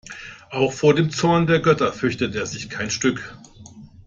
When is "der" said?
1.45-1.59